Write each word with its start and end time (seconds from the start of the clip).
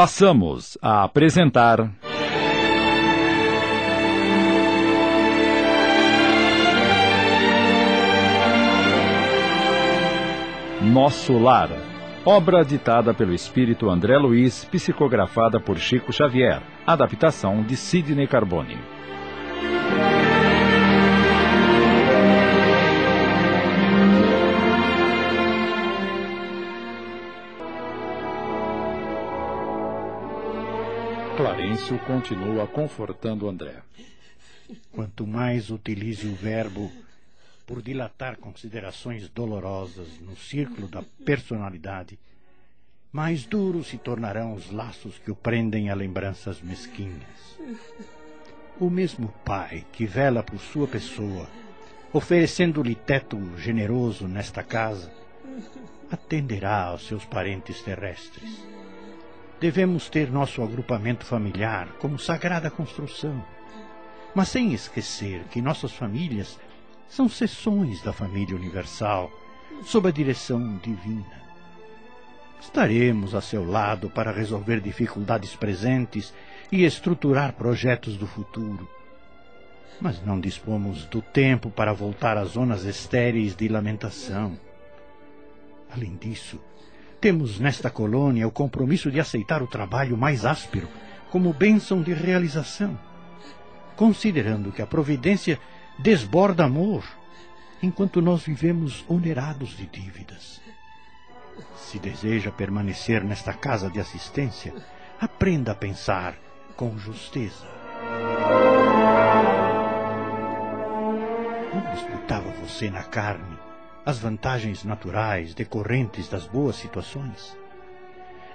Passamos 0.00 0.78
a 0.80 1.02
apresentar. 1.02 1.90
Nosso 10.80 11.36
Lar. 11.36 11.70
Obra 12.24 12.64
ditada 12.64 13.12
pelo 13.12 13.34
espírito 13.34 13.90
André 13.90 14.16
Luiz, 14.18 14.64
psicografada 14.66 15.58
por 15.58 15.76
Chico 15.78 16.12
Xavier. 16.12 16.62
Adaptação 16.86 17.64
de 17.64 17.76
Sidney 17.76 18.28
Carbone. 18.28 18.97
Clarencio 31.78 31.98
continua 32.00 32.66
confortando 32.66 33.48
André. 33.48 33.76
Quanto 34.90 35.26
mais 35.26 35.70
utilize 35.70 36.26
o 36.26 36.34
verbo 36.34 36.90
por 37.64 37.80
dilatar 37.80 38.36
considerações 38.36 39.28
dolorosas 39.28 40.08
no 40.20 40.36
círculo 40.36 40.88
da 40.88 41.04
personalidade, 41.24 42.18
mais 43.12 43.44
duros 43.44 43.86
se 43.86 43.96
tornarão 43.96 44.54
os 44.54 44.70
laços 44.72 45.18
que 45.18 45.30
o 45.30 45.36
prendem 45.36 45.88
a 45.88 45.94
lembranças 45.94 46.60
mesquinhas. 46.60 47.56
O 48.80 48.90
mesmo 48.90 49.32
pai 49.44 49.86
que 49.92 50.04
vela 50.04 50.42
por 50.42 50.58
sua 50.58 50.88
pessoa, 50.88 51.48
oferecendo-lhe 52.12 52.96
teto 52.96 53.38
generoso 53.56 54.26
nesta 54.26 54.62
casa, 54.62 55.12
atenderá 56.10 56.86
aos 56.86 57.06
seus 57.06 57.24
parentes 57.24 57.80
terrestres. 57.82 58.77
Devemos 59.60 60.08
ter 60.08 60.30
nosso 60.30 60.62
agrupamento 60.62 61.24
familiar 61.24 61.88
como 61.98 62.16
sagrada 62.16 62.70
construção, 62.70 63.44
mas 64.32 64.48
sem 64.48 64.72
esquecer 64.72 65.42
que 65.50 65.60
nossas 65.60 65.92
famílias 65.92 66.60
são 67.08 67.28
seções 67.28 68.00
da 68.02 68.12
família 68.12 68.54
universal, 68.54 69.32
sob 69.82 70.08
a 70.08 70.12
direção 70.12 70.76
divina. 70.76 71.42
Estaremos 72.60 73.34
a 73.34 73.40
seu 73.40 73.68
lado 73.68 74.08
para 74.08 74.30
resolver 74.30 74.80
dificuldades 74.80 75.56
presentes 75.56 76.32
e 76.70 76.84
estruturar 76.84 77.54
projetos 77.54 78.16
do 78.16 78.26
futuro. 78.26 78.88
Mas 80.00 80.24
não 80.24 80.38
dispomos 80.38 81.04
do 81.06 81.20
tempo 81.20 81.68
para 81.68 81.92
voltar 81.92 82.36
às 82.36 82.50
zonas 82.50 82.84
estéreis 82.84 83.56
de 83.56 83.66
lamentação. 83.66 84.56
Além 85.90 86.14
disso, 86.16 86.60
temos 87.20 87.58
nesta 87.58 87.90
colônia 87.90 88.46
o 88.46 88.50
compromisso 88.50 89.10
de 89.10 89.20
aceitar 89.20 89.62
o 89.62 89.66
trabalho 89.66 90.16
mais 90.16 90.44
áspero 90.44 90.88
como 91.30 91.52
bênção 91.52 92.00
de 92.00 92.12
realização, 92.12 92.98
considerando 93.96 94.72
que 94.72 94.80
a 94.80 94.86
providência 94.86 95.58
desborda 95.98 96.64
amor, 96.64 97.04
enquanto 97.82 98.22
nós 98.22 98.44
vivemos 98.44 99.04
onerados 99.08 99.76
de 99.76 99.86
dívidas. 99.86 100.60
Se 101.76 101.98
deseja 101.98 102.50
permanecer 102.50 103.24
nesta 103.24 103.52
casa 103.52 103.90
de 103.90 103.98
assistência, 103.98 104.72
aprenda 105.20 105.72
a 105.72 105.74
pensar 105.74 106.34
com 106.76 106.96
justeza. 106.96 107.66
Não 111.74 111.92
disputava 111.92 112.50
você 112.62 112.90
na 112.90 113.02
carne 113.02 113.58
as 114.08 114.18
vantagens 114.18 114.84
naturais 114.84 115.52
decorrentes 115.52 116.28
das 116.28 116.46
boas 116.46 116.76
situações? 116.76 117.56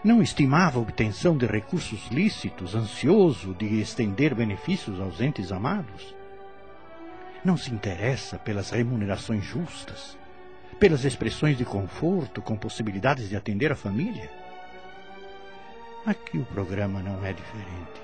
Não 0.03 0.21
estimava 0.21 0.79
a 0.79 0.81
obtenção 0.81 1.37
de 1.37 1.45
recursos 1.45 2.07
lícitos, 2.07 2.73
ansioso 2.73 3.53
de 3.53 3.79
estender 3.79 4.33
benefícios 4.33 4.99
aos 4.99 5.21
entes 5.21 5.51
amados? 5.51 6.15
não 7.43 7.57
se 7.57 7.73
interessa 7.73 8.39
pelas 8.39 8.69
remunerações 8.69 9.43
justas, 9.43 10.17
pelas 10.79 11.03
expressões 11.03 11.57
de 11.57 11.65
conforto 11.65 12.41
com 12.41 12.55
possibilidades 12.55 13.27
de 13.27 13.35
atender 13.35 13.71
a 13.71 13.75
família? 13.75 14.31
Aqui 16.05 16.37
o 16.37 16.45
programa 16.45 17.01
não 17.01 17.25
é 17.25 17.33
diferente. 17.33 18.01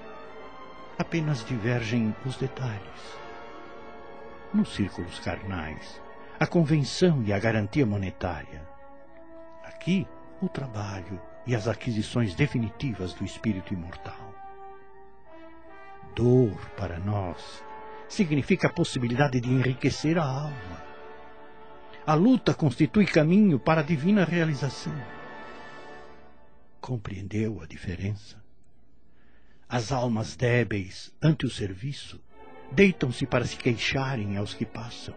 Apenas 0.97 1.45
divergem 1.45 2.13
os 2.25 2.35
detalhes. 2.35 3.17
Nos 4.53 4.73
círculos 4.73 5.19
carnais, 5.19 6.01
a 6.39 6.47
convenção 6.47 7.21
e 7.23 7.33
a 7.33 7.39
garantia 7.39 7.85
monetária. 7.85 8.65
Aqui, 9.65 10.07
o 10.41 10.47
trabalho 10.47 11.21
e 11.45 11.53
as 11.53 11.67
aquisições 11.67 12.33
definitivas 12.33 13.13
do 13.13 13.25
espírito 13.25 13.73
imortal. 13.73 14.33
Dor 16.15 16.57
para 16.77 16.97
nós 16.97 17.61
significa 18.07 18.67
a 18.67 18.71
possibilidade 18.71 19.41
de 19.41 19.49
enriquecer 19.49 20.17
a 20.17 20.23
alma. 20.23 20.83
A 22.07 22.13
luta 22.13 22.53
constitui 22.53 23.05
caminho 23.05 23.59
para 23.59 23.81
a 23.81 23.83
divina 23.83 24.23
realização. 24.23 24.95
Compreendeu 26.79 27.61
a 27.61 27.65
diferença? 27.65 28.41
As 29.67 29.91
almas 29.91 30.37
débeis, 30.37 31.13
ante 31.21 31.45
o 31.45 31.49
serviço, 31.49 32.19
deitam-se 32.71 33.25
para 33.25 33.45
se 33.45 33.57
queixarem 33.57 34.37
aos 34.37 34.53
que 34.53 34.65
passam. 34.65 35.13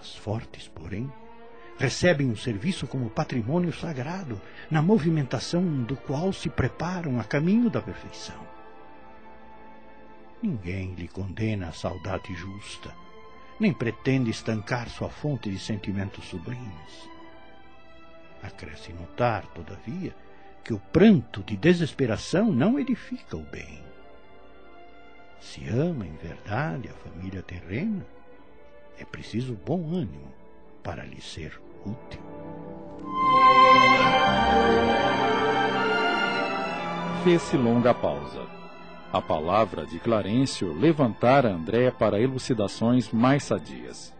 As 0.00 0.14
fortes, 0.14 0.68
porém, 0.68 1.10
recebem 1.78 2.30
o 2.30 2.36
serviço 2.36 2.86
como 2.86 3.08
patrimônio 3.08 3.72
sagrado, 3.72 4.40
na 4.70 4.82
movimentação 4.82 5.82
do 5.84 5.96
qual 5.96 6.32
se 6.32 6.48
preparam 6.50 7.20
a 7.20 7.24
caminho 7.24 7.70
da 7.70 7.80
perfeição. 7.80 8.46
Ninguém 10.42 10.94
lhe 10.94 11.08
condena 11.08 11.68
a 11.68 11.72
saudade 11.72 12.34
justa, 12.34 12.94
nem 13.58 13.72
pretende 13.72 14.30
estancar 14.30 14.88
sua 14.88 15.08
fonte 15.08 15.50
de 15.50 15.58
sentimentos 15.58 16.24
sublimes. 16.28 17.08
Acresce 18.42 18.92
notar, 18.92 19.46
todavia, 19.48 20.14
que 20.64 20.72
o 20.72 20.78
pranto 20.78 21.42
de 21.42 21.56
desesperação 21.56 22.52
não 22.52 22.78
edifica 22.78 23.36
o 23.36 23.42
bem. 23.42 23.82
Se 25.40 25.68
ama 25.68 26.06
em 26.06 26.14
verdade 26.16 26.88
a 26.88 26.92
família 26.92 27.42
terrena, 27.42 28.04
é 29.00 29.04
preciso 29.04 29.58
bom 29.66 29.88
ânimo 29.92 30.32
para 30.82 31.04
lhe 31.04 31.20
ser 31.20 31.60
útil. 31.84 32.20
Fez-se 37.24 37.56
longa 37.56 37.92
pausa. 37.92 38.46
A 39.12 39.20
palavra 39.20 39.86
de 39.86 39.98
Clarencio 39.98 40.72
levantara 40.72 41.50
André 41.50 41.90
para 41.90 42.20
elucidações 42.20 43.10
mais 43.10 43.44
sadias. 43.44 44.14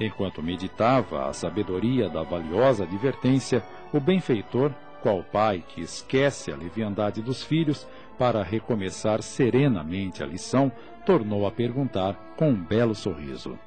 Enquanto 0.00 0.42
meditava 0.42 1.28
a 1.28 1.32
sabedoria 1.32 2.08
da 2.08 2.22
valiosa 2.22 2.84
advertência, 2.84 3.62
o 3.92 4.00
benfeitor, 4.00 4.72
qual 5.02 5.22
pai 5.22 5.62
que 5.66 5.80
esquece 5.80 6.50
a 6.50 6.56
leviandade 6.56 7.20
dos 7.20 7.42
filhos 7.42 7.86
para 8.18 8.42
recomeçar 8.42 9.22
serenamente 9.22 10.22
a 10.22 10.26
lição, 10.26 10.72
tornou 11.04 11.46
a 11.46 11.50
perguntar 11.50 12.14
com 12.36 12.50
um 12.50 12.64
belo 12.64 12.94
sorriso. 12.94 13.58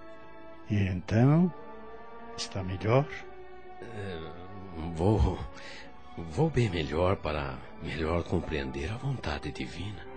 E 0.70 0.76
então? 0.88 1.52
Está 2.38 2.64
melhor? 2.64 3.08
É, 3.82 4.20
vou. 4.96 5.38
Vou 6.18 6.50
bem 6.50 6.70
melhor 6.70 7.18
para 7.18 7.58
melhor 7.84 8.24
compreender 8.24 8.92
a 8.92 8.98
vontade 8.98 9.52
divina. 9.52 10.16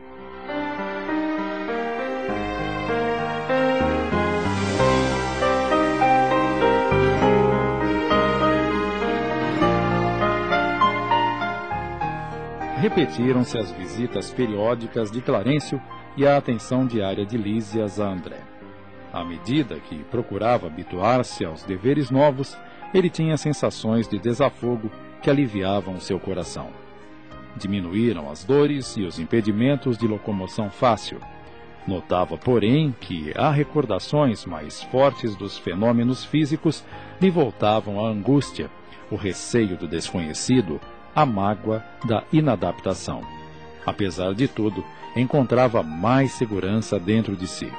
repetiram-se 12.78 13.58
as 13.58 13.70
visitas 13.72 14.30
periódicas 14.30 15.10
de 15.10 15.20
Clarencio 15.20 15.80
e 16.16 16.26
a 16.26 16.36
atenção 16.36 16.86
diária 16.86 17.26
de 17.26 17.36
Lísias 17.36 18.00
a 18.00 18.06
André. 18.06 18.57
À 19.12 19.24
medida 19.24 19.76
que 19.76 20.04
procurava 20.04 20.66
habituar-se 20.66 21.44
aos 21.44 21.62
deveres 21.62 22.10
novos, 22.10 22.56
ele 22.92 23.08
tinha 23.08 23.36
sensações 23.36 24.06
de 24.06 24.18
desafogo 24.18 24.90
que 25.22 25.30
aliviavam 25.30 26.00
seu 26.00 26.18
coração. 26.18 26.68
Diminuíram 27.56 28.30
as 28.30 28.44
dores 28.44 28.96
e 28.96 29.02
os 29.02 29.18
impedimentos 29.18 29.96
de 29.98 30.06
locomoção 30.06 30.70
fácil. 30.70 31.18
Notava, 31.86 32.36
porém, 32.36 32.94
que 33.00 33.32
há 33.34 33.50
recordações 33.50 34.44
mais 34.44 34.82
fortes 34.84 35.34
dos 35.34 35.56
fenômenos 35.56 36.24
físicos 36.24 36.84
lhe 37.20 37.30
voltavam 37.30 38.04
a 38.04 38.08
angústia, 38.08 38.70
o 39.10 39.16
receio 39.16 39.76
do 39.76 39.88
desconhecido, 39.88 40.78
a 41.14 41.24
mágoa 41.24 41.82
da 42.04 42.22
inadaptação. 42.30 43.22
Apesar 43.86 44.34
de 44.34 44.46
tudo, 44.46 44.84
encontrava 45.16 45.82
mais 45.82 46.32
segurança 46.32 47.00
dentro 47.00 47.34
de 47.34 47.46
si. 47.46 47.72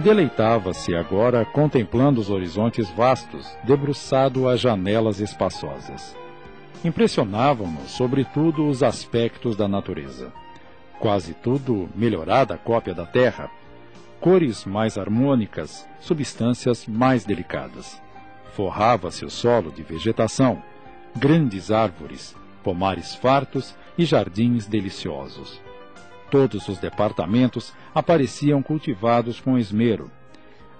Deleitava-se 0.00 0.94
agora 0.94 1.44
contemplando 1.44 2.20
os 2.20 2.30
horizontes 2.30 2.88
vastos, 2.90 3.46
debruçado 3.64 4.48
a 4.48 4.56
janelas 4.56 5.20
espaçosas. 5.20 6.16
Impressionavam-no, 6.84 7.86
sobretudo, 7.86 8.66
os 8.66 8.82
aspectos 8.82 9.54
da 9.54 9.68
natureza. 9.68 10.32
Quase 10.98 11.34
tudo 11.34 11.88
melhorada 11.94 12.56
cópia 12.56 12.94
da 12.94 13.04
terra, 13.04 13.50
cores 14.20 14.64
mais 14.64 14.96
harmônicas, 14.96 15.86
substâncias 16.00 16.86
mais 16.86 17.24
delicadas. 17.24 18.00
Forrava-se 18.54 19.24
o 19.24 19.30
solo 19.30 19.70
de 19.70 19.82
vegetação, 19.82 20.62
grandes 21.16 21.70
árvores, 21.70 22.34
pomares 22.62 23.14
fartos 23.14 23.74
e 23.98 24.04
jardins 24.04 24.66
deliciosos. 24.66 25.60
Todos 26.30 26.68
os 26.68 26.78
departamentos 26.78 27.74
apareciam 27.92 28.62
cultivados 28.62 29.40
com 29.40 29.58
esmero. 29.58 30.10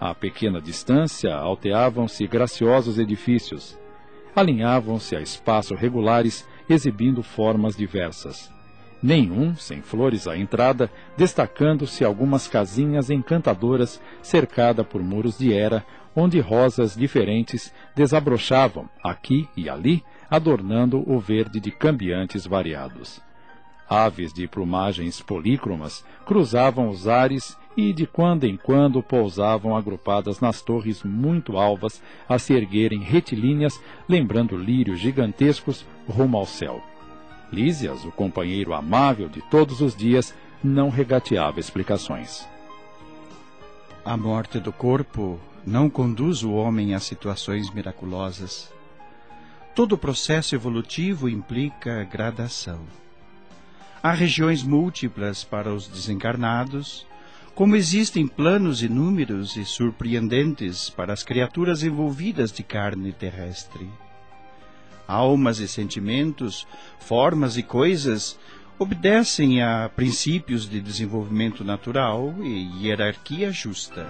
A 0.00 0.14
pequena 0.14 0.60
distância 0.60 1.34
alteavam-se 1.34 2.26
graciosos 2.26 2.98
edifícios. 2.98 3.76
Alinhavam-se 4.34 5.16
a 5.16 5.20
espaço 5.20 5.74
regulares, 5.74 6.48
exibindo 6.68 7.22
formas 7.22 7.76
diversas. 7.76 8.50
Nenhum 9.02 9.56
sem 9.56 9.82
flores 9.82 10.28
à 10.28 10.36
entrada, 10.36 10.90
destacando-se 11.16 12.04
algumas 12.04 12.46
casinhas 12.46 13.10
encantadoras 13.10 14.00
cercada 14.22 14.84
por 14.84 15.02
muros 15.02 15.36
de 15.36 15.52
era, 15.52 15.84
onde 16.14 16.38
rosas 16.38 16.94
diferentes 16.94 17.72
desabrochavam, 17.96 18.88
aqui 19.02 19.48
e 19.56 19.68
ali, 19.68 20.04
adornando 20.30 21.02
o 21.10 21.18
verde 21.18 21.58
de 21.58 21.70
cambiantes 21.70 22.46
variados. 22.46 23.20
Aves 23.90 24.32
de 24.32 24.46
plumagens 24.46 25.20
polícromas 25.20 26.04
cruzavam 26.24 26.88
os 26.88 27.08
ares 27.08 27.58
e 27.76 27.92
de 27.92 28.06
quando 28.06 28.44
em 28.44 28.56
quando 28.56 29.02
pousavam 29.02 29.76
agrupadas 29.76 30.38
nas 30.38 30.62
torres 30.62 31.02
muito 31.02 31.56
alvas 31.56 32.00
a 32.28 32.38
se 32.38 32.52
erguerem 32.52 33.00
retilíneas, 33.00 33.80
lembrando 34.08 34.56
lírios 34.56 35.00
gigantescos 35.00 35.84
rumo 36.08 36.38
ao 36.38 36.46
céu. 36.46 36.80
Lísias, 37.52 38.04
o 38.04 38.12
companheiro 38.12 38.74
amável 38.74 39.28
de 39.28 39.42
todos 39.50 39.80
os 39.80 39.96
dias, 39.96 40.32
não 40.62 40.88
regateava 40.88 41.58
explicações. 41.58 42.46
A 44.04 44.16
morte 44.16 44.60
do 44.60 44.72
corpo 44.72 45.36
não 45.66 45.90
conduz 45.90 46.44
o 46.44 46.52
homem 46.52 46.94
a 46.94 47.00
situações 47.00 47.70
miraculosas. 47.70 48.72
Todo 49.74 49.98
processo 49.98 50.54
evolutivo 50.54 51.28
implica 51.28 52.04
gradação. 52.04 52.78
Há 54.02 54.12
regiões 54.12 54.62
múltiplas 54.62 55.44
para 55.44 55.74
os 55.74 55.86
desencarnados, 55.86 57.06
como 57.54 57.76
existem 57.76 58.26
planos 58.26 58.82
inúmeros 58.82 59.56
e 59.56 59.64
surpreendentes 59.66 60.88
para 60.88 61.12
as 61.12 61.22
criaturas 61.22 61.82
envolvidas 61.82 62.50
de 62.50 62.62
carne 62.62 63.12
terrestre. 63.12 63.86
Almas 65.06 65.58
e 65.58 65.68
sentimentos, 65.68 66.66
formas 66.98 67.58
e 67.58 67.62
coisas 67.62 68.38
obedecem 68.78 69.62
a 69.62 69.90
princípios 69.94 70.66
de 70.66 70.80
desenvolvimento 70.80 71.62
natural 71.62 72.34
e 72.40 72.86
hierarquia 72.86 73.52
justa. 73.52 74.06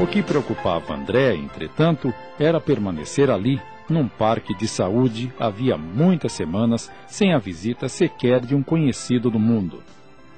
O 0.00 0.06
que 0.06 0.22
preocupava 0.22 0.94
André, 0.94 1.34
entretanto, 1.34 2.14
era 2.38 2.58
permanecer 2.58 3.30
ali, 3.30 3.60
num 3.88 4.08
parque 4.08 4.54
de 4.54 4.66
saúde, 4.66 5.32
havia 5.38 5.76
muitas 5.76 6.32
semanas, 6.32 6.90
sem 7.06 7.32
a 7.32 7.38
visita 7.38 7.88
sequer 7.88 8.40
de 8.40 8.54
um 8.54 8.62
conhecido 8.62 9.30
do 9.30 9.38
mundo. 9.38 9.82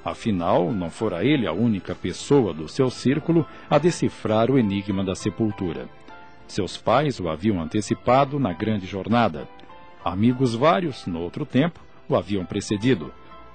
Afinal, 0.05 0.71
não 0.73 0.91
fora 0.91 1.25
ele 1.25 1.47
a 1.47 1.53
única 1.53 1.95
pessoa 1.95 2.53
do 2.53 2.69
seu 2.69 2.91
círculo 2.91 3.47
a 3.69 3.79
decifrar 3.79 4.51
o 4.51 4.59
enigma 4.59 5.03
da 5.03 5.15
sepultura. 5.15 5.89
Seus 6.47 6.77
pais 6.77 7.21
o 7.21 7.29
haviam 7.29 7.61
antecipado 7.61 8.39
na 8.39 8.53
grande 8.53 8.87
jornada. 8.87 9.49
Amigos 10.05 10.55
vários, 10.55 11.07
no 11.07 11.21
outro 11.21 11.45
tempo, 11.45 11.81
o 12.09 12.17
haviam 12.17 12.45
precedido. 12.45 13.13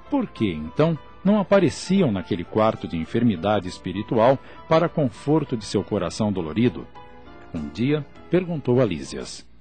Por 0.09 0.27
que, 0.27 0.51
então, 0.51 0.97
não 1.23 1.39
apareciam 1.39 2.11
naquele 2.11 2.43
quarto 2.43 2.87
de 2.87 2.97
enfermidade 2.97 3.67
espiritual 3.67 4.37
para 4.67 4.89
conforto 4.89 5.57
de 5.57 5.65
seu 5.65 5.83
coração 5.83 6.31
dolorido? 6.31 6.85
Um 7.53 7.67
dia, 7.69 8.05
perguntou 8.29 8.81
a 8.81 8.85
Lísias. 8.85 9.52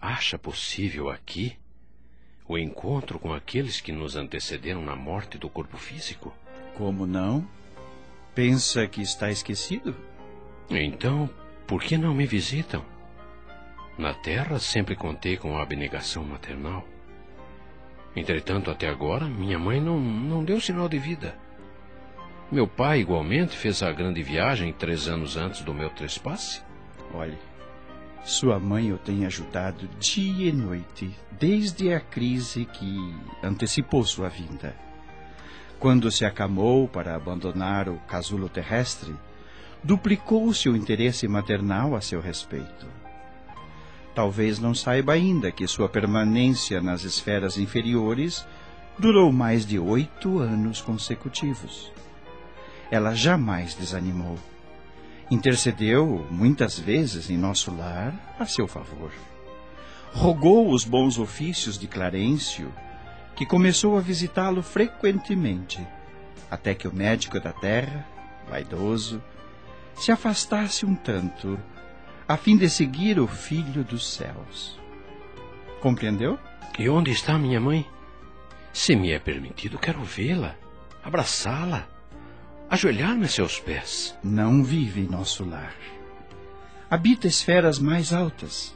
Acha 0.00 0.38
possível 0.38 1.10
aqui 1.10 1.56
o 2.46 2.56
encontro 2.56 3.18
com 3.18 3.32
aqueles 3.32 3.80
que 3.80 3.92
nos 3.92 4.16
antecederam 4.16 4.80
na 4.82 4.94
morte 4.94 5.36
do 5.36 5.48
corpo 5.48 5.76
físico? 5.76 6.32
Como 6.76 7.06
não? 7.06 7.46
Pensa 8.34 8.86
que 8.86 9.02
está 9.02 9.30
esquecido? 9.30 9.94
Então, 10.70 11.28
por 11.66 11.82
que 11.82 11.98
não 11.98 12.14
me 12.14 12.26
visitam? 12.26 12.84
Na 13.98 14.14
Terra 14.14 14.60
sempre 14.60 14.94
contei 14.94 15.36
com 15.36 15.58
a 15.58 15.62
abnegação 15.62 16.22
maternal. 16.24 16.86
Entretanto, 18.14 18.70
até 18.70 18.88
agora, 18.88 19.26
minha 19.26 19.58
mãe 19.58 19.80
não, 19.80 19.98
não 19.98 20.44
deu 20.44 20.60
sinal 20.60 20.88
de 20.88 20.98
vida. 20.98 21.36
Meu 22.50 22.66
pai, 22.66 23.00
igualmente, 23.00 23.56
fez 23.56 23.82
a 23.82 23.92
grande 23.92 24.22
viagem 24.22 24.72
três 24.72 25.08
anos 25.08 25.36
antes 25.36 25.62
do 25.62 25.74
meu 25.74 25.90
trespasse. 25.90 26.62
Olhe, 27.12 27.36
sua 28.24 28.58
mãe 28.58 28.92
o 28.92 28.98
tem 28.98 29.24
ajudado 29.24 29.88
dia 29.98 30.48
e 30.48 30.52
noite, 30.52 31.10
desde 31.38 31.92
a 31.92 32.00
crise 32.00 32.64
que 32.66 33.14
antecipou 33.42 34.04
sua 34.04 34.28
vinda. 34.28 34.76
Quando 35.78 36.10
se 36.10 36.24
acamou 36.24 36.88
para 36.88 37.14
abandonar 37.14 37.88
o 37.88 37.96
casulo 38.00 38.48
terrestre, 38.48 39.14
duplicou-se 39.82 40.68
o 40.68 40.76
interesse 40.76 41.28
maternal 41.28 41.94
a 41.94 42.00
seu 42.00 42.20
respeito. 42.20 42.86
Talvez 44.14 44.58
não 44.58 44.74
saiba 44.74 45.12
ainda 45.12 45.52
que 45.52 45.66
sua 45.68 45.88
permanência 45.88 46.80
nas 46.80 47.04
esferas 47.04 47.56
inferiores 47.56 48.44
durou 48.98 49.30
mais 49.30 49.64
de 49.64 49.78
oito 49.78 50.40
anos 50.40 50.80
consecutivos. 50.80 51.92
Ela 52.90 53.14
jamais 53.14 53.74
desanimou 53.74 54.36
intercedeu 55.30 56.26
muitas 56.30 56.78
vezes 56.78 57.28
em 57.30 57.36
nosso 57.36 57.74
lar 57.74 58.14
a 58.38 58.46
seu 58.46 58.66
favor. 58.66 59.12
Rogou 60.12 60.72
os 60.72 60.84
bons 60.84 61.18
ofícios 61.18 61.78
de 61.78 61.86
Clarencio, 61.86 62.72
que 63.36 63.44
começou 63.44 63.96
a 63.96 64.00
visitá-lo 64.00 64.62
frequentemente, 64.62 65.86
até 66.50 66.74
que 66.74 66.88
o 66.88 66.94
médico 66.94 67.38
da 67.38 67.52
terra, 67.52 68.06
vaidoso, 68.48 69.22
se 69.94 70.10
afastasse 70.10 70.86
um 70.86 70.94
tanto, 70.94 71.58
a 72.26 72.36
fim 72.36 72.56
de 72.56 72.68
seguir 72.68 73.20
o 73.20 73.26
filho 73.26 73.84
dos 73.84 74.14
céus. 74.14 74.78
Compreendeu? 75.80 76.38
E 76.78 76.88
onde 76.88 77.10
está 77.10 77.38
minha 77.38 77.60
mãe? 77.60 77.86
Se 78.72 78.96
me 78.96 79.10
é 79.10 79.18
permitido, 79.18 79.78
quero 79.78 80.02
vê-la, 80.02 80.56
abraçá-la 81.02 81.97
ajoelhar-me 82.70 83.24
a 83.24 83.28
seus 83.28 83.58
pés. 83.58 84.16
Não 84.22 84.62
vive 84.62 85.00
em 85.00 85.08
nosso 85.08 85.44
lar. 85.44 85.74
Habita 86.90 87.26
esferas 87.26 87.78
mais 87.78 88.12
altas, 88.12 88.74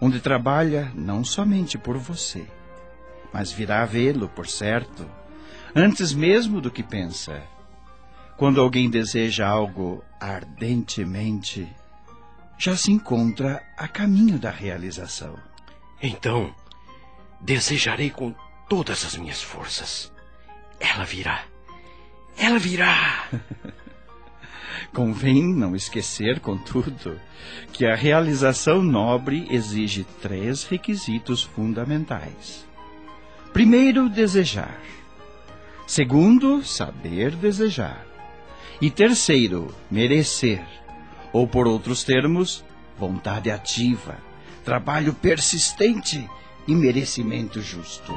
onde 0.00 0.20
trabalha 0.20 0.92
não 0.94 1.24
somente 1.24 1.78
por 1.78 1.96
você, 1.96 2.46
mas 3.32 3.50
virá 3.50 3.84
vê-lo, 3.84 4.28
por 4.28 4.46
certo, 4.46 5.08
antes 5.74 6.12
mesmo 6.12 6.60
do 6.60 6.70
que 6.70 6.82
pensa. 6.82 7.42
Quando 8.36 8.60
alguém 8.60 8.90
deseja 8.90 9.46
algo 9.46 10.04
ardentemente, 10.20 11.68
já 12.58 12.76
se 12.76 12.90
encontra 12.90 13.62
a 13.76 13.88
caminho 13.88 14.38
da 14.38 14.50
realização. 14.50 15.36
Então, 16.02 16.54
desejarei 17.40 18.10
com 18.10 18.34
todas 18.68 19.04
as 19.04 19.16
minhas 19.16 19.42
forças. 19.42 20.12
Ela 20.80 21.04
virá. 21.04 21.53
Ela 22.36 22.58
virá. 22.58 23.28
Convém 24.92 25.52
não 25.54 25.74
esquecer, 25.74 26.38
contudo, 26.40 27.20
que 27.72 27.84
a 27.84 27.94
realização 27.94 28.82
nobre 28.82 29.46
exige 29.50 30.04
três 30.22 30.64
requisitos 30.64 31.42
fundamentais. 31.42 32.64
Primeiro, 33.52 34.08
desejar. 34.08 34.80
Segundo, 35.86 36.62
saber 36.62 37.34
desejar. 37.36 38.06
E 38.80 38.90
terceiro, 38.90 39.74
merecer. 39.90 40.64
Ou, 41.32 41.46
por 41.46 41.66
outros 41.66 42.04
termos, 42.04 42.64
vontade 42.98 43.50
ativa, 43.50 44.18
trabalho 44.64 45.12
persistente 45.12 46.28
e 46.66 46.74
merecimento 46.74 47.60
justo. 47.60 48.12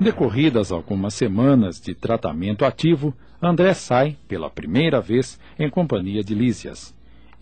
Decorridas 0.00 0.72
algumas 0.72 1.12
semanas 1.12 1.78
de 1.78 1.94
tratamento 1.94 2.64
ativo, 2.64 3.14
André 3.40 3.74
sai, 3.74 4.16
pela 4.26 4.48
primeira 4.48 4.98
vez, 4.98 5.38
em 5.58 5.68
companhia 5.68 6.24
de 6.24 6.34
Lísias. 6.34 6.94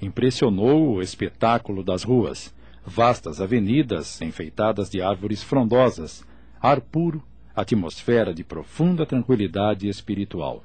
Impressionou 0.02 0.94
o 0.94 1.00
espetáculo 1.00 1.84
das 1.84 2.02
ruas, 2.02 2.52
vastas 2.84 3.40
avenidas 3.40 4.20
enfeitadas 4.20 4.90
de 4.90 5.00
árvores 5.00 5.40
frondosas, 5.40 6.26
ar 6.60 6.80
puro, 6.80 7.22
atmosfera 7.54 8.34
de 8.34 8.42
profunda 8.42 9.06
tranquilidade 9.06 9.88
espiritual. 9.88 10.64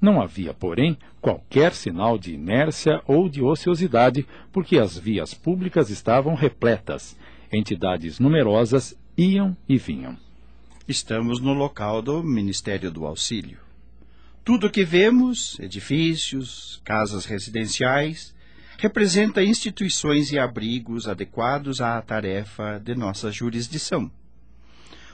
Não 0.00 0.22
havia, 0.22 0.54
porém, 0.54 0.96
qualquer 1.20 1.74
sinal 1.74 2.16
de 2.16 2.32
inércia 2.32 3.02
ou 3.06 3.28
de 3.28 3.42
ociosidade, 3.42 4.26
porque 4.50 4.78
as 4.78 4.96
vias 4.96 5.34
públicas 5.34 5.90
estavam 5.90 6.34
repletas, 6.34 7.14
entidades 7.52 8.18
numerosas 8.18 8.98
iam 9.14 9.54
e 9.68 9.76
vinham. 9.76 10.16
Estamos 10.88 11.38
no 11.38 11.52
local 11.52 12.00
do 12.00 12.22
Ministério 12.22 12.90
do 12.90 13.04
Auxílio. 13.04 13.58
Tudo 14.42 14.68
o 14.68 14.70
que 14.70 14.86
vemos, 14.86 15.60
edifícios, 15.60 16.80
casas 16.82 17.26
residenciais, 17.26 18.34
representa 18.78 19.44
instituições 19.44 20.32
e 20.32 20.38
abrigos 20.38 21.06
adequados 21.06 21.82
à 21.82 22.00
tarefa 22.00 22.80
de 22.82 22.94
nossa 22.94 23.30
jurisdição. 23.30 24.10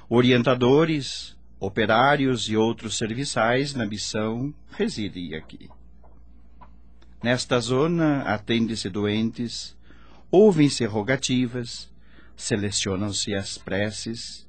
Orientadores, 0.09 1.37
operários 1.59 2.49
e 2.49 2.57
outros 2.57 2.97
serviçais 2.97 3.75
na 3.75 3.85
missão 3.85 4.55
residem 4.71 5.35
aqui. 5.35 5.69
Nesta 7.21 7.59
zona 7.59 8.23
atende-se 8.23 8.89
doentes, 8.89 9.77
ouvem-se 10.31 10.87
rogativas, 10.87 11.91
selecionam-se 12.37 13.35
as 13.35 13.59
preces, 13.59 14.44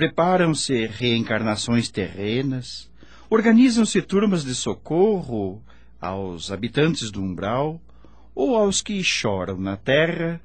preparam-se 0.00 0.86
reencarnações 0.86 1.90
terrenas, 1.90 2.90
organizam-se 3.28 4.00
turmas 4.00 4.42
de 4.42 4.54
socorro 4.54 5.62
aos 6.00 6.50
habitantes 6.50 7.10
do 7.10 7.20
umbral 7.20 7.78
ou 8.34 8.56
aos 8.56 8.80
que 8.80 9.02
choram 9.04 9.58
na 9.58 9.76
terra, 9.76 10.40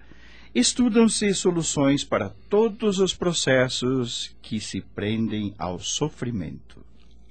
estudam-se 0.53 1.33
soluções 1.33 2.03
para 2.03 2.33
todos 2.49 2.99
os 2.99 3.13
processos 3.13 4.35
que 4.41 4.59
se 4.59 4.81
prendem 4.81 5.55
ao 5.57 5.79
sofrimento. 5.79 6.83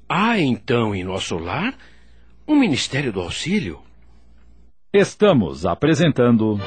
Há 0.09 0.41
então 0.41 0.95
em 0.95 1.05
nosso 1.05 1.37
lar 1.37 1.77
um 2.49 2.57
Ministério 2.57 3.13
do 3.13 3.21
Auxílio? 3.21 3.83
Estamos 4.95 5.67
apresentando. 5.67 6.59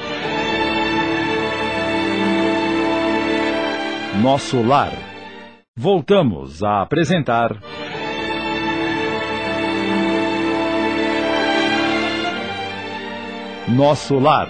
Nosso 4.22 4.62
Lar. 4.62 5.07
Voltamos 5.80 6.64
a 6.64 6.82
apresentar. 6.82 7.56
Nosso 13.68 14.18
Lar. 14.18 14.48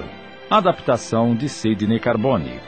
Adaptação 0.48 1.36
de 1.36 1.46
Sidney 1.50 2.00
Carbone. 2.00 2.58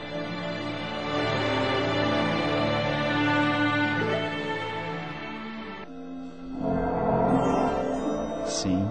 Sim. 8.45 8.87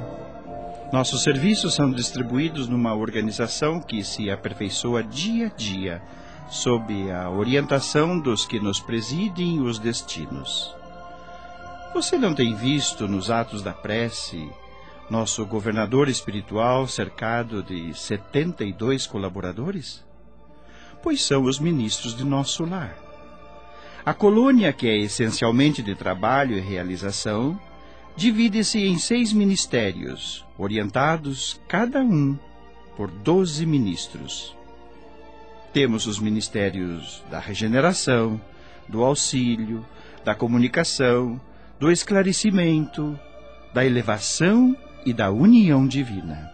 Nossos 0.92 1.22
serviços 1.22 1.76
são 1.76 1.92
distribuídos 1.92 2.66
numa 2.66 2.92
organização 2.92 3.80
que 3.80 4.02
se 4.02 4.32
aperfeiçoa 4.32 5.04
dia 5.04 5.46
a 5.46 5.50
dia, 5.50 6.02
sob 6.50 7.10
a 7.12 7.30
orientação 7.30 8.18
dos 8.18 8.44
que 8.44 8.58
nos 8.58 8.80
presidem 8.80 9.60
os 9.60 9.78
destinos. 9.78 10.74
Você 11.94 12.18
não 12.18 12.34
tem 12.34 12.54
visto 12.56 13.06
nos 13.06 13.30
atos 13.30 13.62
da 13.62 13.72
prece 13.72 14.50
nosso 15.08 15.46
governador 15.46 16.08
espiritual 16.08 16.86
cercado 16.86 17.62
de 17.62 17.94
72 17.94 19.06
colaboradores? 19.06 20.04
Pois 21.02 21.22
são 21.22 21.44
os 21.44 21.58
ministros 21.58 22.16
de 22.16 22.24
nosso 22.24 22.64
lar. 22.64 22.96
A 24.04 24.12
colônia, 24.12 24.72
que 24.72 24.88
é 24.88 24.98
essencialmente 24.98 25.82
de 25.82 25.94
trabalho 25.94 26.56
e 26.56 26.60
realização, 26.60 27.60
divide-se 28.16 28.84
em 28.86 28.98
seis 28.98 29.32
ministérios, 29.32 30.44
orientados 30.58 31.60
cada 31.68 32.00
um 32.00 32.36
por 32.96 33.08
doze 33.10 33.64
ministros. 33.64 34.59
Temos 35.72 36.06
os 36.06 36.18
ministérios 36.18 37.22
da 37.30 37.38
regeneração, 37.38 38.40
do 38.88 39.04
auxílio, 39.04 39.86
da 40.24 40.34
comunicação, 40.34 41.40
do 41.78 41.90
esclarecimento, 41.90 43.18
da 43.72 43.84
elevação 43.84 44.76
e 45.06 45.12
da 45.12 45.30
união 45.30 45.86
divina. 45.86 46.52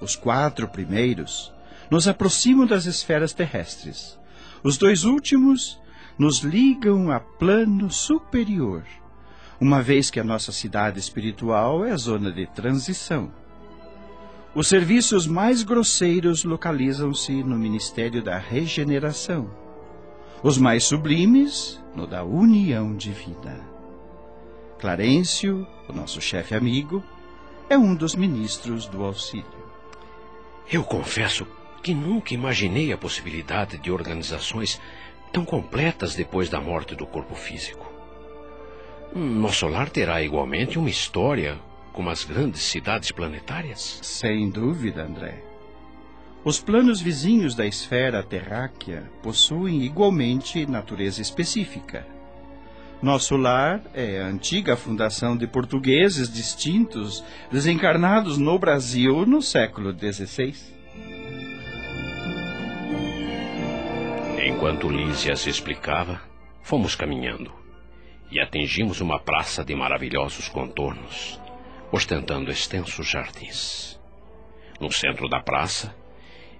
Os 0.00 0.14
quatro 0.14 0.68
primeiros 0.68 1.52
nos 1.90 2.06
aproximam 2.06 2.66
das 2.66 2.84
esferas 2.84 3.32
terrestres. 3.32 4.18
Os 4.62 4.76
dois 4.76 5.04
últimos 5.04 5.80
nos 6.18 6.40
ligam 6.40 7.10
a 7.10 7.18
plano 7.18 7.90
superior, 7.90 8.84
uma 9.58 9.82
vez 9.82 10.10
que 10.10 10.20
a 10.20 10.24
nossa 10.24 10.52
cidade 10.52 10.98
espiritual 10.98 11.84
é 11.84 11.92
a 11.92 11.96
zona 11.96 12.30
de 12.30 12.46
transição. 12.46 13.30
Os 14.56 14.68
serviços 14.68 15.26
mais 15.26 15.62
grosseiros 15.62 16.42
localizam-se 16.42 17.44
no 17.44 17.58
Ministério 17.58 18.22
da 18.22 18.38
Regeneração, 18.38 19.50
os 20.42 20.56
mais 20.56 20.84
sublimes 20.84 21.78
no 21.94 22.06
da 22.06 22.24
União 22.24 22.96
Divina. 22.96 23.60
Clarencio, 24.78 25.66
o 25.86 25.92
nosso 25.92 26.22
chefe 26.22 26.54
amigo, 26.54 27.04
é 27.68 27.76
um 27.76 27.94
dos 27.94 28.14
ministros 28.14 28.86
do 28.86 29.04
auxílio. 29.04 29.44
Eu 30.72 30.82
confesso 30.82 31.46
que 31.82 31.92
nunca 31.92 32.32
imaginei 32.32 32.94
a 32.94 32.96
possibilidade 32.96 33.76
de 33.76 33.90
organizações 33.90 34.80
tão 35.34 35.44
completas 35.44 36.14
depois 36.14 36.48
da 36.48 36.62
morte 36.62 36.94
do 36.94 37.06
corpo 37.06 37.34
físico. 37.34 37.92
Nosso 39.14 39.68
lar 39.68 39.90
terá 39.90 40.22
igualmente 40.22 40.78
uma 40.78 40.88
história 40.88 41.58
como 41.96 42.10
as 42.10 42.24
grandes 42.24 42.60
cidades 42.60 43.10
planetárias? 43.10 44.00
Sem 44.02 44.50
dúvida, 44.50 45.02
André. 45.02 45.42
Os 46.44 46.60
planos 46.60 47.00
vizinhos 47.00 47.54
da 47.54 47.66
esfera 47.66 48.22
terráquea 48.22 49.10
possuem 49.22 49.82
igualmente 49.82 50.66
natureza 50.66 51.22
específica. 51.22 52.06
Nosso 53.02 53.34
lar 53.36 53.82
é 53.94 54.20
a 54.20 54.26
antiga 54.26 54.76
fundação 54.76 55.36
de 55.36 55.46
portugueses 55.46 56.30
distintos 56.30 57.24
desencarnados 57.50 58.36
no 58.36 58.58
Brasil 58.58 59.24
no 59.24 59.40
século 59.40 59.90
XVI. 59.92 60.54
Enquanto 64.46 64.88
Lísia 64.88 65.34
se 65.34 65.48
explicava, 65.48 66.20
fomos 66.62 66.94
caminhando 66.94 67.50
e 68.30 68.38
atingimos 68.38 69.00
uma 69.00 69.18
praça 69.18 69.64
de 69.64 69.74
maravilhosos 69.74 70.48
contornos, 70.48 71.40
ostentando 71.90 72.50
extensos 72.50 73.06
jardins. 73.06 73.98
No 74.80 74.90
centro 74.92 75.28
da 75.28 75.40
praça, 75.40 75.94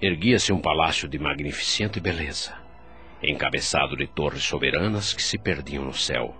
erguia-se 0.00 0.52
um 0.52 0.60
palácio 0.60 1.08
de 1.08 1.18
magnificente 1.18 2.00
beleza, 2.00 2.54
encabeçado 3.22 3.96
de 3.96 4.06
torres 4.06 4.42
soberanas 4.42 5.12
que 5.12 5.22
se 5.22 5.38
perdiam 5.38 5.84
no 5.84 5.94
céu. 5.94 6.34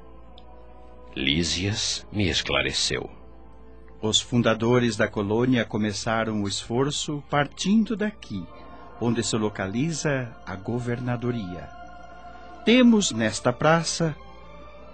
Lísias 1.15 2.07
me 2.13 2.29
esclareceu. 2.29 3.11
Os 4.01 4.21
fundadores 4.21 4.97
da 4.97 5.09
colônia 5.09 5.65
começaram 5.65 6.43
o 6.43 6.49
esforço 6.49 7.23
partindo 7.31 7.97
daqui, 7.97 8.47
onde 9.01 9.23
se 9.23 9.37
localiza 9.37 10.37
a 10.47 10.55
governadoria. 10.55 11.69
Temos 12.65 13.11
nesta 13.11 13.53
praça 13.53 14.15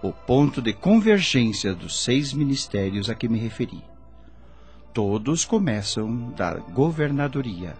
o 0.02 0.12
ponto 0.12 0.61
de 0.61 0.73
convergência 0.73 1.75
dos 1.75 2.02
seis 2.02 2.32
ministérios 2.32 3.09
a 3.09 3.14
que 3.14 3.28
me 3.28 3.38
referi. 3.38 3.82
Todos 4.92 5.44
começam 5.44 6.32
da 6.37 6.54
governadoria, 6.54 7.75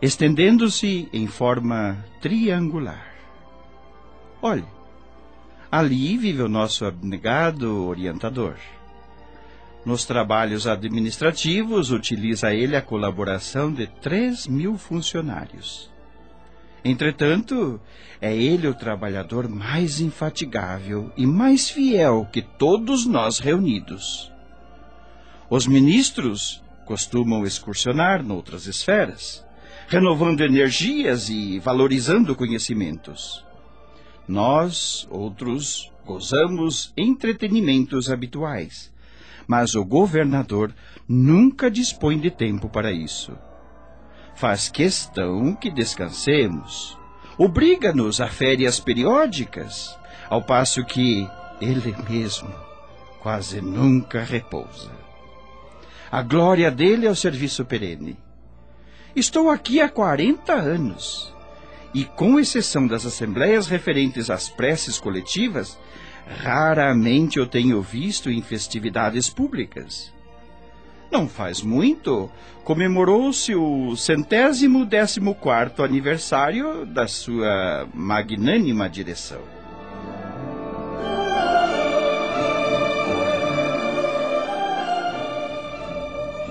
estendendo-se 0.00 1.08
em 1.12 1.26
forma 1.26 2.04
triangular. 2.20 3.14
Olhe, 4.40 4.64
ali 5.70 6.16
vive 6.16 6.42
o 6.42 6.48
nosso 6.48 6.84
abnegado 6.84 7.86
orientador. 7.86 8.54
Nos 9.84 10.04
trabalhos 10.04 10.66
administrativos, 10.66 11.90
utiliza 11.90 12.54
ele 12.54 12.76
a 12.76 12.82
colaboração 12.82 13.72
de 13.72 13.86
três 13.86 14.46
mil 14.46 14.78
funcionários. 14.78 15.90
Entretanto, 16.88 17.80
é 18.20 18.32
ele 18.32 18.68
o 18.68 18.74
trabalhador 18.74 19.48
mais 19.48 19.98
infatigável 19.98 21.10
e 21.16 21.26
mais 21.26 21.68
fiel 21.68 22.28
que 22.32 22.40
todos 22.40 23.04
nós 23.04 23.40
reunidos. 23.40 24.30
Os 25.50 25.66
ministros 25.66 26.62
costumam 26.84 27.44
excursionar 27.44 28.22
noutras 28.22 28.66
esferas, 28.68 29.44
renovando 29.88 30.42
energias 30.42 31.28
e 31.28 31.58
valorizando 31.58 32.36
conhecimentos. 32.36 33.44
Nós, 34.28 35.08
outros, 35.10 35.90
gozamos 36.04 36.92
entretenimentos 36.96 38.08
habituais, 38.08 38.92
mas 39.44 39.74
o 39.74 39.84
governador 39.84 40.72
nunca 41.08 41.68
dispõe 41.68 42.16
de 42.16 42.30
tempo 42.30 42.68
para 42.68 42.92
isso. 42.92 43.36
Faz 44.36 44.68
questão 44.68 45.54
que 45.54 45.70
descansemos, 45.70 46.96
obriga-nos 47.38 48.20
a 48.20 48.28
férias 48.28 48.78
periódicas, 48.78 49.98
ao 50.28 50.42
passo 50.42 50.84
que 50.84 51.26
ele 51.58 51.96
mesmo 52.08 52.52
quase 53.20 53.62
nunca 53.62 54.22
repousa. 54.22 54.92
A 56.12 56.22
glória 56.22 56.70
dele 56.70 57.06
é 57.06 57.10
o 57.10 57.16
serviço 57.16 57.64
perene. 57.64 58.18
Estou 59.16 59.50
aqui 59.50 59.80
há 59.80 59.88
40 59.88 60.52
anos 60.52 61.34
e, 61.94 62.04
com 62.04 62.38
exceção 62.38 62.86
das 62.86 63.06
assembleias 63.06 63.66
referentes 63.66 64.28
às 64.28 64.50
preces 64.50 65.00
coletivas, 65.00 65.78
raramente 66.42 67.40
o 67.40 67.46
tenho 67.46 67.80
visto 67.80 68.30
em 68.30 68.42
festividades 68.42 69.30
públicas. 69.30 70.12
Não 71.10 71.28
faz 71.28 71.62
muito, 71.62 72.30
comemorou-se 72.64 73.54
o 73.54 73.94
centésimo 73.96 74.84
décimo 74.84 75.34
quarto 75.34 75.82
aniversário 75.82 76.84
da 76.84 77.06
sua 77.06 77.88
magnânima 77.94 78.88
direção. 78.88 79.40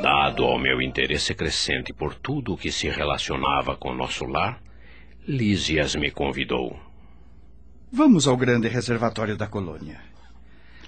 Dado 0.02 0.44
ao 0.44 0.60
meu 0.60 0.82
interesse 0.82 1.34
crescente 1.34 1.92
por 1.92 2.14
tudo 2.14 2.54
o 2.54 2.58
que 2.58 2.72
se 2.72 2.88
relacionava 2.88 3.76
com 3.76 3.94
nosso 3.94 4.26
lar, 4.26 4.62
Lísias 5.28 5.96
me 5.96 6.12
convidou. 6.12 6.80
Vamos 7.92 8.28
ao 8.28 8.38
grande 8.38 8.68
reservatório 8.68 9.36
da 9.36 9.48
colônia. 9.48 10.00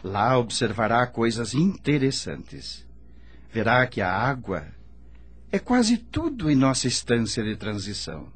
Lá 0.03 0.37
observará 0.37 1.07
coisas 1.07 1.55
interessantes. 1.55 2.85
Verá 3.51 3.85
que 3.87 4.01
a 4.01 4.11
água 4.11 4.67
é 5.51 5.59
quase 5.59 5.97
tudo 5.97 6.51
em 6.51 6.55
nossa 6.55 6.87
estância 6.87 7.43
de 7.43 7.55
transição. 7.55 8.27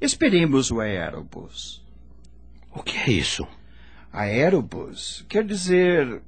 Esperemos 0.00 0.70
o 0.70 0.80
aerobus. 0.80 1.84
O 2.72 2.82
que 2.82 2.96
é 2.96 3.10
isso? 3.10 3.46
Aerobus 4.12 5.24
quer 5.28 5.44
dizer 5.44 6.22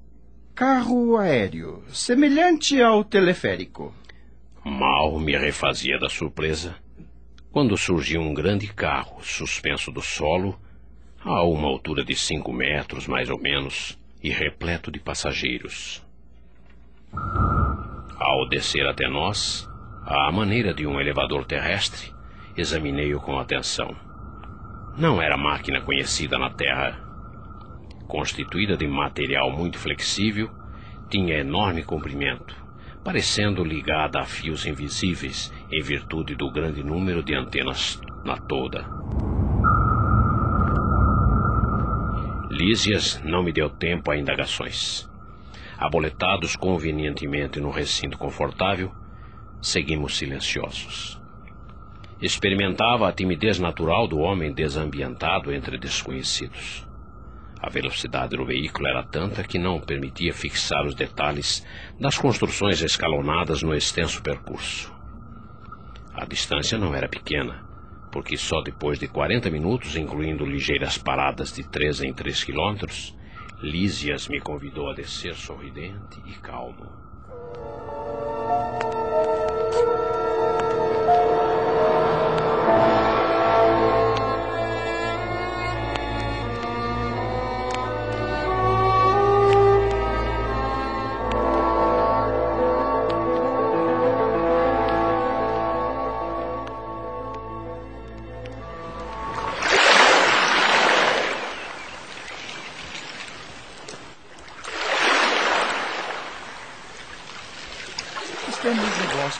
carro 0.54 1.16
aéreo, 1.16 1.82
semelhante 1.88 2.80
ao 2.80 3.02
teleférico. 3.02 3.94
Mal 4.64 5.18
me 5.18 5.36
refazia 5.36 5.98
da 5.98 6.08
surpresa 6.08 6.76
quando 7.50 7.76
surgiu 7.76 8.20
um 8.20 8.32
grande 8.32 8.68
carro 8.68 9.22
suspenso 9.24 9.90
do 9.90 10.00
solo, 10.00 10.58
a 11.22 11.42
uma 11.42 11.68
altura 11.68 12.04
de 12.04 12.14
cinco 12.14 12.52
metros 12.52 13.06
mais 13.06 13.28
ou 13.28 13.38
menos, 13.38 13.98
e 14.22 14.30
repleto 14.30 14.90
de 14.90 15.00
passageiros. 15.00 16.02
Ao 18.20 18.46
descer 18.46 18.86
até 18.86 19.08
nós, 19.08 19.66
à 20.04 20.30
maneira 20.30 20.74
de 20.74 20.86
um 20.86 21.00
elevador 21.00 21.46
terrestre, 21.46 22.12
examinei-o 22.54 23.18
com 23.18 23.38
atenção. 23.38 23.96
Não 24.98 25.22
era 25.22 25.38
máquina 25.38 25.80
conhecida 25.80 26.38
na 26.38 26.50
Terra. 26.50 27.00
Constituída 28.06 28.76
de 28.76 28.86
material 28.86 29.50
muito 29.50 29.78
flexível, 29.78 30.50
tinha 31.08 31.38
enorme 31.38 31.82
comprimento, 31.82 32.54
parecendo 33.02 33.64
ligada 33.64 34.20
a 34.20 34.24
fios 34.26 34.66
invisíveis 34.66 35.50
em 35.72 35.80
virtude 35.80 36.34
do 36.34 36.50
grande 36.50 36.84
número 36.84 37.22
de 37.22 37.34
antenas 37.34 37.98
na 38.22 38.36
toda. 38.36 38.86
Lísias 42.50 43.18
não 43.24 43.42
me 43.42 43.50
deu 43.50 43.70
tempo 43.70 44.10
a 44.10 44.16
indagações. 44.18 45.09
Aboletados 45.80 46.56
convenientemente 46.56 47.58
no 47.58 47.70
recinto 47.70 48.18
confortável, 48.18 48.92
seguimos 49.62 50.18
silenciosos. 50.18 51.18
Experimentava 52.20 53.08
a 53.08 53.12
timidez 53.12 53.58
natural 53.58 54.06
do 54.06 54.18
homem 54.18 54.52
desambientado 54.52 55.50
entre 55.50 55.78
desconhecidos. 55.78 56.86
A 57.58 57.70
velocidade 57.70 58.36
do 58.36 58.44
veículo 58.44 58.88
era 58.88 59.02
tanta 59.02 59.42
que 59.42 59.58
não 59.58 59.80
permitia 59.80 60.34
fixar 60.34 60.84
os 60.84 60.94
detalhes 60.94 61.66
das 61.98 62.18
construções 62.18 62.82
escalonadas 62.82 63.62
no 63.62 63.74
extenso 63.74 64.22
percurso. 64.22 64.92
A 66.12 66.26
distância 66.26 66.76
não 66.76 66.94
era 66.94 67.08
pequena, 67.08 67.64
porque 68.12 68.36
só 68.36 68.60
depois 68.60 68.98
de 68.98 69.08
40 69.08 69.48
minutos, 69.48 69.96
incluindo 69.96 70.44
ligeiras 70.44 70.98
paradas 70.98 71.54
de 71.54 71.66
3 71.66 72.02
em 72.02 72.12
3 72.12 72.44
quilômetros, 72.44 73.18
Lísias 73.62 74.26
me 74.26 74.40
convidou 74.40 74.88
a 74.88 74.94
descer 74.94 75.34
sorridente 75.34 76.18
e 76.24 76.32
calmo. 76.40 76.90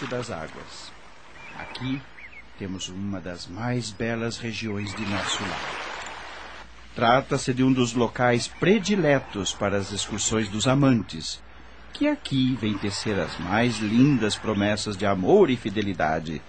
Das 0.08 0.30
águas. 0.30 0.92
Aqui 1.58 2.00
temos 2.58 2.88
uma 2.88 3.20
das 3.20 3.46
mais 3.46 3.90
belas 3.90 4.38
regiões 4.38 4.94
de 4.94 5.06
nosso 5.06 5.42
lar. 5.42 5.70
Trata-se 6.94 7.54
de 7.54 7.62
um 7.62 7.72
dos 7.72 7.94
locais 7.94 8.48
prediletos 8.48 9.52
para 9.52 9.76
as 9.76 9.92
excursões 9.92 10.48
dos 10.48 10.66
amantes, 10.66 11.40
que 11.92 12.08
aqui 12.08 12.56
vêm 12.60 12.76
tecer 12.76 13.18
as 13.18 13.38
mais 13.38 13.78
lindas 13.78 14.36
promessas 14.36 14.96
de 14.96 15.06
amor 15.06 15.48
e 15.48 15.56
fidelidade 15.56 16.42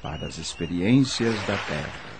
para 0.00 0.26
as 0.26 0.38
experiências 0.38 1.34
da 1.46 1.56
terra. 1.56 2.11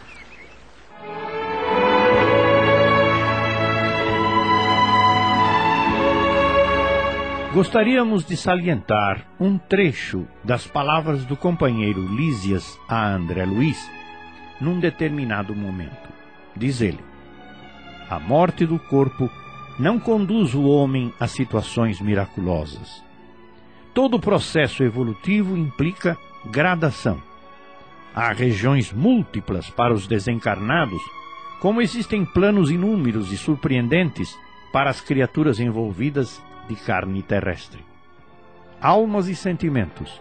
Gostaríamos 7.53 8.25
de 8.25 8.35
salientar 8.35 9.27
um 9.39 9.59
trecho 9.59 10.27
das 10.43 10.67
palavras 10.67 11.27
do 11.27 11.37
companheiro 11.37 12.01
Lísias 12.01 12.81
a 12.89 13.07
André 13.07 13.45
Luiz 13.45 13.91
num 14.59 14.81
determinado 14.81 15.55
momento. 15.55 16.09
Diz 16.57 16.81
ele: 16.81 17.01
A 18.09 18.19
morte 18.19 18.65
do 18.65 18.79
corpo 18.79 19.31
não 19.79 19.99
conduz 19.99 20.55
o 20.55 20.63
homem 20.63 21.13
a 21.21 21.27
situações 21.27 22.01
miraculosas. 22.01 23.05
Todo 23.93 24.19
processo 24.19 24.83
evolutivo 24.83 25.55
implica 25.55 26.17
gradação. 26.47 27.23
Há 28.15 28.33
regiões 28.33 28.91
múltiplas 28.95 29.69
para 29.69 29.93
os 29.93 30.07
desencarnados, 30.07 31.03
como 31.61 31.83
existem 31.83 32.25
planos 32.25 32.71
inúmeros 32.71 33.31
e 33.31 33.37
surpreendentes 33.37 34.35
para 34.73 34.89
as 34.89 35.03
criaturas 35.03 35.61
envolvidas 35.61 36.41
de 36.69 36.77
carne 36.77 37.23
terrestre. 37.23 37.85
Almas 38.81 39.29
e 39.29 39.35
sentimentos, 39.35 40.21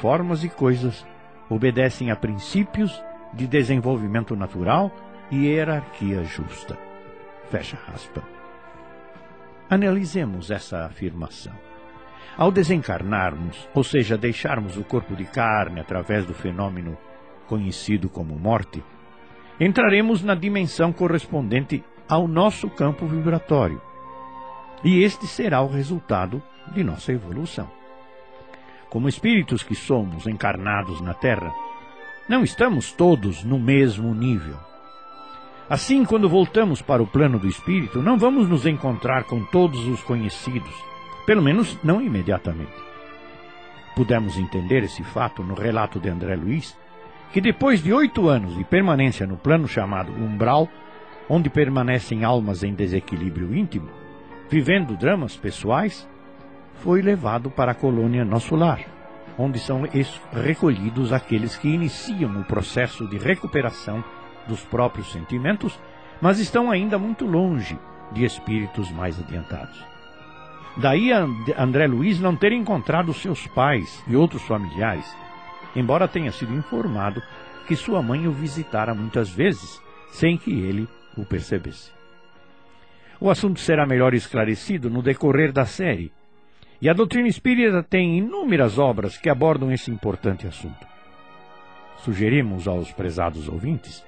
formas 0.00 0.44
e 0.44 0.48
coisas 0.48 1.06
obedecem 1.48 2.10
a 2.10 2.16
princípios 2.16 3.02
de 3.32 3.46
desenvolvimento 3.46 4.36
natural 4.36 4.90
e 5.30 5.46
hierarquia 5.46 6.24
justa. 6.24 6.76
Fecha 7.50 7.78
aspas. 7.94 8.24
Analisemos 9.68 10.50
essa 10.50 10.84
afirmação. 10.84 11.54
Ao 12.36 12.50
desencarnarmos, 12.50 13.68
ou 13.74 13.84
seja, 13.84 14.16
deixarmos 14.16 14.76
o 14.76 14.84
corpo 14.84 15.14
de 15.14 15.24
carne 15.24 15.80
através 15.80 16.26
do 16.26 16.34
fenômeno 16.34 16.96
conhecido 17.46 18.08
como 18.08 18.38
morte, 18.38 18.82
entraremos 19.60 20.22
na 20.22 20.34
dimensão 20.34 20.92
correspondente 20.92 21.84
ao 22.08 22.26
nosso 22.26 22.68
campo 22.70 23.06
vibratório, 23.06 23.80
e 24.84 25.02
este 25.02 25.26
será 25.26 25.60
o 25.62 25.68
resultado 25.68 26.42
de 26.72 26.82
nossa 26.82 27.12
evolução. 27.12 27.70
Como 28.88 29.08
espíritos 29.08 29.62
que 29.62 29.74
somos 29.74 30.26
encarnados 30.26 31.00
na 31.00 31.14
Terra, 31.14 31.52
não 32.28 32.42
estamos 32.44 32.92
todos 32.92 33.42
no 33.42 33.58
mesmo 33.58 34.14
nível. 34.14 34.56
Assim, 35.68 36.04
quando 36.04 36.28
voltamos 36.28 36.82
para 36.82 37.02
o 37.02 37.06
plano 37.06 37.38
do 37.38 37.48
espírito, 37.48 38.02
não 38.02 38.18
vamos 38.18 38.48
nos 38.48 38.66
encontrar 38.66 39.24
com 39.24 39.42
todos 39.44 39.86
os 39.86 40.02
conhecidos, 40.02 40.74
pelo 41.24 41.40
menos 41.40 41.78
não 41.82 42.02
imediatamente. 42.02 42.92
Pudemos 43.96 44.36
entender 44.36 44.84
esse 44.84 45.02
fato 45.02 45.42
no 45.42 45.54
relato 45.54 45.98
de 45.98 46.08
André 46.08 46.36
Luiz, 46.36 46.76
que 47.32 47.40
depois 47.40 47.82
de 47.82 47.92
oito 47.92 48.28
anos 48.28 48.56
de 48.56 48.64
permanência 48.64 49.26
no 49.26 49.36
plano 49.36 49.66
chamado 49.66 50.12
umbral, 50.12 50.68
onde 51.28 51.48
permanecem 51.48 52.24
almas 52.24 52.62
em 52.62 52.74
desequilíbrio 52.74 53.54
íntimo, 53.54 53.88
vivendo 54.52 54.94
dramas 54.98 55.34
pessoais, 55.34 56.06
foi 56.82 57.00
levado 57.00 57.50
para 57.50 57.72
a 57.72 57.74
colônia 57.74 58.22
Nosso 58.22 58.54
Lar, 58.54 58.80
onde 59.38 59.58
são 59.58 59.88
recolhidos 60.30 61.10
aqueles 61.10 61.56
que 61.56 61.68
iniciam 61.68 62.38
o 62.38 62.44
processo 62.44 63.08
de 63.08 63.16
recuperação 63.16 64.04
dos 64.46 64.62
próprios 64.62 65.10
sentimentos, 65.10 65.80
mas 66.20 66.38
estão 66.38 66.70
ainda 66.70 66.98
muito 66.98 67.24
longe 67.24 67.78
de 68.12 68.26
espíritos 68.26 68.92
mais 68.92 69.18
adiantados. 69.18 69.82
Daí 70.76 71.10
André 71.56 71.86
Luiz 71.86 72.20
não 72.20 72.36
ter 72.36 72.52
encontrado 72.52 73.14
seus 73.14 73.46
pais 73.46 74.04
e 74.06 74.14
outros 74.14 74.42
familiares, 74.42 75.16
embora 75.74 76.06
tenha 76.06 76.30
sido 76.30 76.52
informado 76.52 77.22
que 77.66 77.74
sua 77.74 78.02
mãe 78.02 78.28
o 78.28 78.32
visitara 78.32 78.94
muitas 78.94 79.30
vezes, 79.30 79.80
sem 80.10 80.36
que 80.36 80.52
ele 80.52 80.86
o 81.16 81.24
percebesse. 81.24 82.01
O 83.22 83.30
assunto 83.30 83.60
será 83.60 83.86
melhor 83.86 84.14
esclarecido 84.14 84.90
no 84.90 85.00
decorrer 85.00 85.52
da 85.52 85.64
série, 85.64 86.10
e 86.80 86.88
a 86.88 86.92
doutrina 86.92 87.28
espírita 87.28 87.80
tem 87.80 88.18
inúmeras 88.18 88.78
obras 88.78 89.16
que 89.16 89.28
abordam 89.30 89.70
esse 89.70 89.92
importante 89.92 90.44
assunto. 90.44 90.84
Sugerimos 91.98 92.66
aos 92.66 92.90
prezados 92.90 93.48
ouvintes 93.48 94.04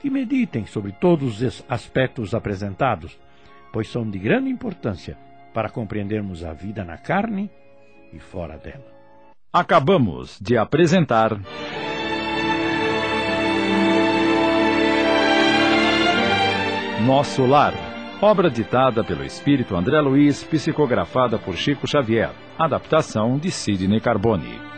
que 0.00 0.10
meditem 0.10 0.66
sobre 0.66 0.90
todos 0.90 1.40
os 1.40 1.64
aspectos 1.68 2.34
apresentados, 2.34 3.16
pois 3.72 3.88
são 3.88 4.10
de 4.10 4.18
grande 4.18 4.50
importância 4.50 5.16
para 5.54 5.70
compreendermos 5.70 6.42
a 6.42 6.52
vida 6.52 6.84
na 6.84 6.98
carne 6.98 7.48
e 8.12 8.18
fora 8.18 8.58
dela. 8.58 8.92
Acabamos 9.52 10.40
de 10.40 10.58
apresentar. 10.58 11.38
Nosso 17.06 17.46
Lar, 17.46 17.72
obra 18.20 18.50
ditada 18.50 19.04
pelo 19.04 19.24
espírito 19.24 19.76
André 19.76 20.00
Luiz, 20.00 20.42
psicografada 20.42 21.38
por 21.38 21.56
Chico 21.56 21.86
Xavier, 21.86 22.30
adaptação 22.58 23.38
de 23.38 23.50
Sidney 23.50 24.00
Carbone. 24.00 24.75